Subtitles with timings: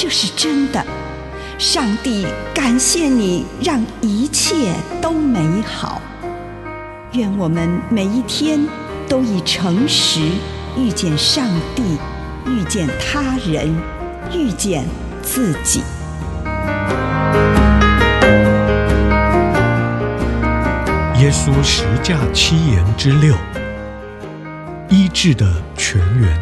[0.00, 0.80] 这是真的。
[1.58, 6.00] 上帝感谢你，让一切都美好。
[7.14, 8.64] 愿我们每一天
[9.08, 10.20] 都以诚实
[10.76, 11.82] 遇见上帝，
[12.46, 13.74] 遇见他人，
[14.32, 14.84] 遇见
[15.20, 15.82] 自己。
[21.16, 23.34] 耶稣十架七言之六，
[24.88, 26.38] 医治的泉源。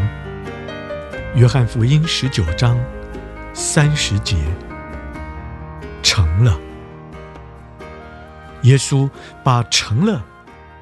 [1.34, 2.78] 约翰福音十九章
[3.58, 4.36] 三十节，
[6.02, 6.60] 成了。
[8.64, 9.08] 耶稣
[9.42, 10.26] 把“成了”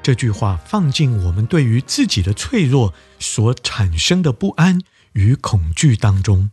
[0.03, 4.81] 这句话放进我们对于自己的脆弱所产生的不安
[5.13, 6.51] 与恐惧当中。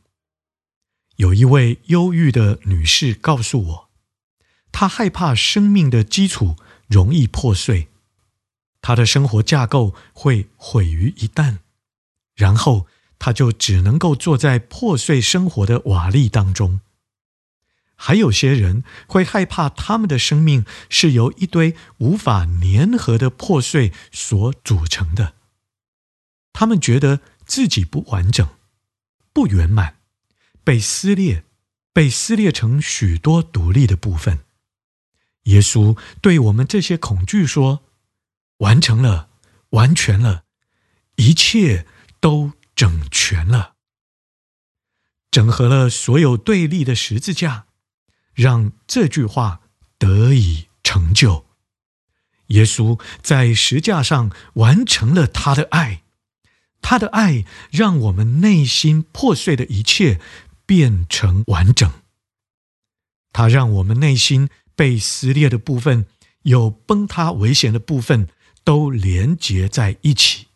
[1.17, 3.89] 有一位忧郁的女士告诉我，
[4.71, 6.55] 她害怕生命的基础
[6.87, 7.89] 容易破碎，
[8.81, 11.59] 她的生活架构会毁于一旦，
[12.37, 12.87] 然后
[13.25, 16.81] 他就只能够坐在破碎生活的瓦砾当中。
[17.95, 25.35] 还有些人会害怕他们的生命是由一堆无法粘合的破碎所组成的，
[26.53, 28.49] 他们觉得自己不完整、
[29.33, 29.99] 不圆满，
[30.65, 31.45] 被撕裂，
[31.93, 34.41] 被撕裂成许多独立的部分。
[35.45, 37.85] 耶稣对我们这些恐惧说
[38.59, 39.29] ：“完成了，
[39.71, 40.43] 完全了，
[41.15, 41.87] 一切
[42.19, 43.75] 都整全了，
[45.31, 47.67] 整合了所有对立的十字架，
[48.35, 49.61] 让这句话
[49.99, 51.47] 得以成就。
[52.49, 56.03] 耶稣在十架上完成了他的爱，
[56.81, 60.21] 他的爱让我们内心破碎的一切
[60.67, 61.89] 变成完整，
[63.33, 66.07] 他让我们内心。”被撕裂的部分，
[66.43, 68.29] 有崩塌危险的部分，
[68.65, 70.47] 都连结在一起。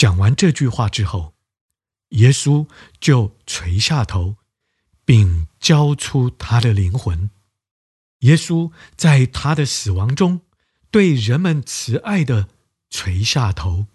[0.00, 1.34] 讲完这句话之后，
[2.08, 2.66] 耶稣
[2.98, 4.36] 就垂下头，
[5.04, 7.28] 并交出他的灵魂。
[8.20, 10.40] 耶稣在他的死亡中，
[10.90, 12.48] 对人们慈爱地
[12.88, 13.88] 垂下头，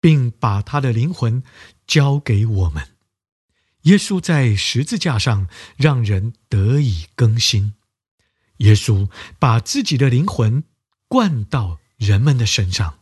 [0.00, 1.44] 并把他的灵魂
[1.86, 2.96] 交给我们。
[3.82, 5.46] 耶稣在十字架上，
[5.76, 7.74] 让人得以更新。
[8.56, 9.08] 耶稣
[9.38, 10.64] 把自己的灵魂
[11.06, 13.01] 灌到人们的身上，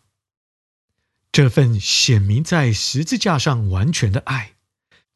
[1.33, 4.55] 这份显明在十字架上完全的爱，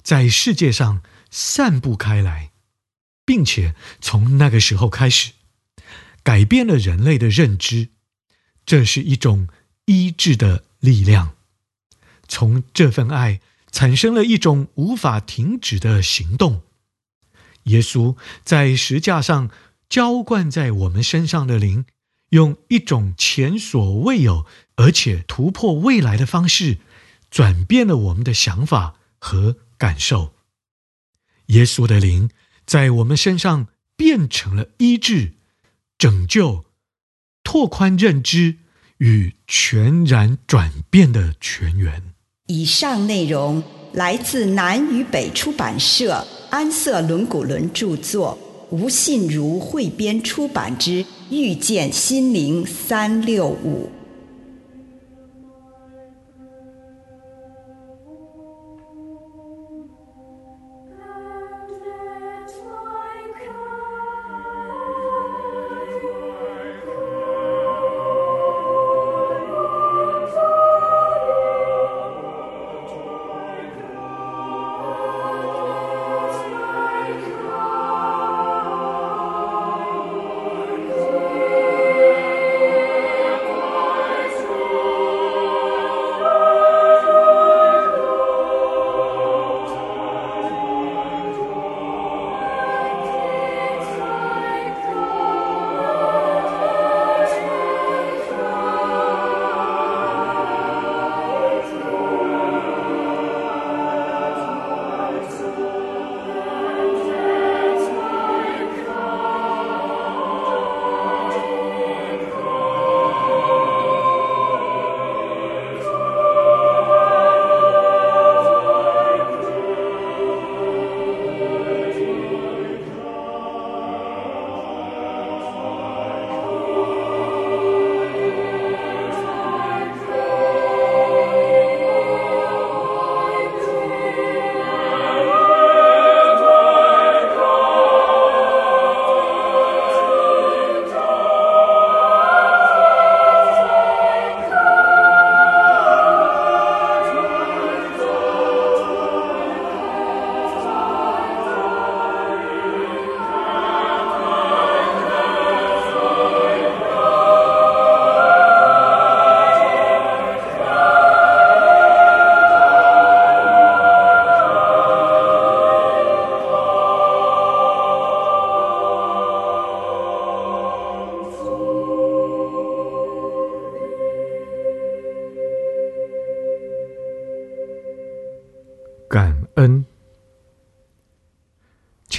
[0.03, 2.51] 在世界上散布开来，
[3.25, 5.33] 并且从那个时候开始，
[6.23, 7.89] 改变了人类的认知。
[8.65, 9.49] 这是一种
[9.87, 11.35] 医治的力量，
[12.29, 16.63] 从这份爱产生了一种无法停止的行动。
[17.65, 19.51] 耶稣在十架上。
[19.87, 21.85] 浇灌在我们身上的灵，
[22.34, 26.78] 用一种前所未有而且突破未来的方式，
[27.31, 30.33] 转变了我们的想法和感受。
[31.47, 32.31] 耶稣的灵
[32.67, 35.34] 在我们身上变成了医治、
[35.97, 36.65] 拯救、
[37.44, 38.56] 拓宽认知
[38.99, 42.03] 与全然转变的泉源。
[42.49, 43.62] 以上内容
[43.93, 48.37] 来自南与北出版社安瑟伦古伦著作。
[48.71, 53.88] 吴信如汇编出版之《遇见心灵三六五》。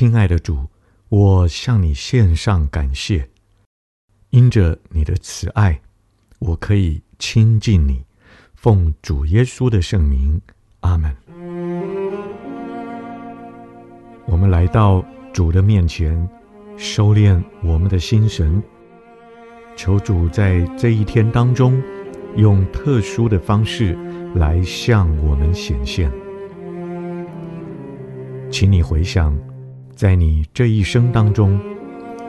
[0.06, 0.68] 亲爱的主，
[1.10, 3.28] 我向你献上感谢，
[4.30, 5.82] 因着你的慈爱，
[6.38, 8.06] 我可以亲近你。
[8.54, 10.40] 奉主耶稣的圣名，
[10.82, 11.12] 阿门。
[14.28, 15.04] 我们来到
[15.34, 16.30] 主的面前，
[16.78, 18.62] 收敛我们的心神，
[19.76, 21.82] 求主在这一天当中，
[22.36, 23.98] 用特殊的方式
[24.36, 26.12] 来向我们显现。
[28.52, 29.36] 请你回想，
[29.96, 31.58] 在你这一生当中，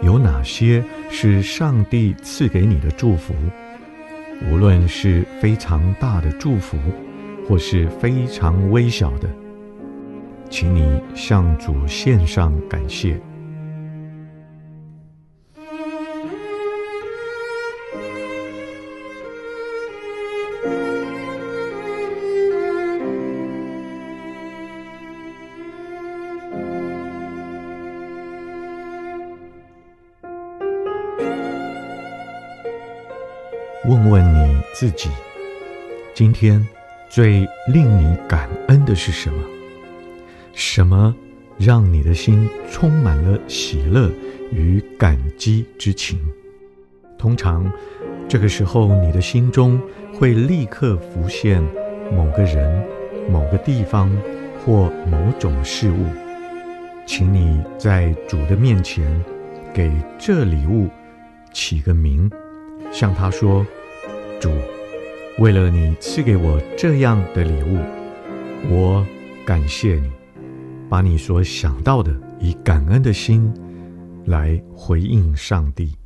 [0.01, 3.35] 有哪些是上帝赐给你的祝福？
[4.49, 6.79] 无论是非常大的祝福，
[7.49, 9.29] 或是非常微小的，
[10.49, 13.21] 请你向主献上感谢。
[33.89, 35.09] 问问你自己，
[36.13, 36.67] 今天
[37.09, 39.41] 最令你感恩的是什么？
[40.55, 41.15] 什么
[41.57, 44.11] 让你的心充满了喜乐
[44.51, 46.19] 与感激之情？
[47.17, 47.71] 通常，
[48.29, 49.81] 这个时候你的心中
[50.13, 51.63] 会立刻浮现
[52.13, 52.85] 某个人、
[53.31, 54.11] 某个地方
[54.65, 56.07] 或某种事物。
[57.07, 59.25] 请你在主的面前
[59.73, 60.89] 给这礼物
[61.53, 62.29] 起个名。
[62.93, 63.67] 向他说
[64.47, 64.53] ：“主，
[65.39, 67.81] 为了你赐给我这样的礼物，
[68.71, 69.05] 我
[69.45, 70.09] 感谢你。
[70.89, 73.53] 把你所想到的，以感恩的心
[74.27, 75.97] 来回应上帝。”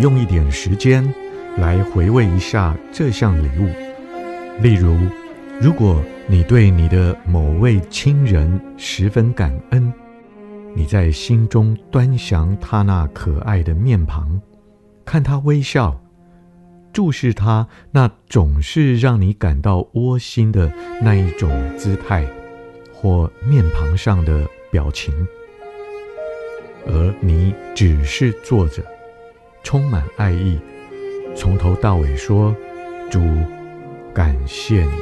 [0.00, 1.12] 用一点时间
[1.58, 3.68] 来回味一下这项礼物。
[4.62, 4.96] 例如，
[5.60, 9.92] 如果你对你的某位亲人十分感恩，
[10.74, 14.40] 你在心中端详他那可爱的面庞，
[15.04, 16.00] 看他微笑，
[16.92, 20.72] 注视他那总是让你感到窝心的
[21.02, 22.26] 那一种姿态
[22.92, 25.12] 或面庞上的表情，
[26.86, 28.82] 而你只是坐着。
[29.64, 30.60] 充满爱意，
[31.34, 32.54] 从头到尾说
[33.10, 33.20] ：“主，
[34.14, 34.92] 感谢你。”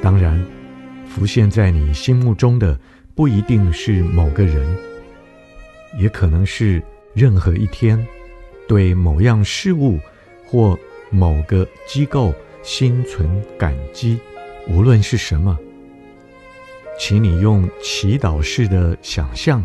[0.00, 0.42] 当然，
[1.06, 2.78] 浮现在你心目中的
[3.14, 4.64] 不一定是某个人，
[5.98, 8.06] 也可能是任何一天
[8.66, 9.98] 对某样事物
[10.46, 10.78] 或
[11.10, 14.18] 某个机构心存感激，
[14.68, 15.58] 无论是什么，
[16.98, 19.62] 请你用祈祷式的想象，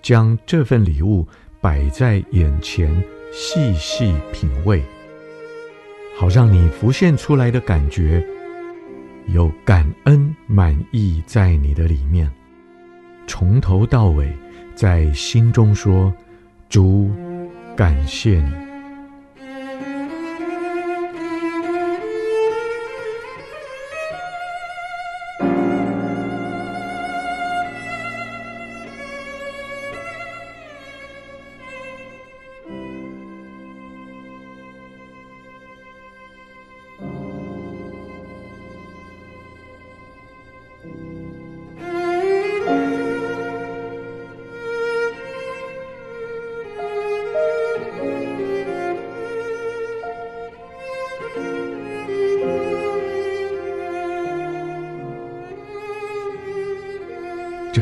[0.00, 1.26] 将这份礼物。
[1.60, 4.82] 摆在眼前，细细品味，
[6.16, 8.24] 好让你浮现出来的感觉
[9.26, 12.30] 有感恩、满意在你的里面，
[13.26, 14.32] 从头到尾
[14.74, 16.14] 在心中说
[16.70, 17.10] ：“主，
[17.76, 18.52] 感谢你。”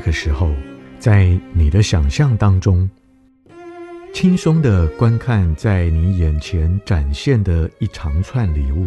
[0.07, 0.55] 的时候，
[1.01, 2.89] 在你的想象当中，
[4.13, 8.87] 轻松的观看在你眼前展现的一长串礼物，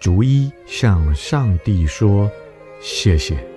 [0.00, 2.30] 逐一向上帝说
[2.80, 3.53] 谢谢。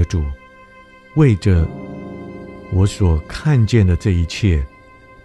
[0.00, 0.24] 的主，
[1.14, 1.68] 为着
[2.72, 4.64] 我所看见的这一切，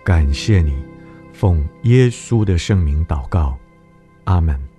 [0.04, 0.84] 感谢你，
[1.32, 3.58] 奉耶稣的圣名祷告，
[4.26, 4.75] 阿门。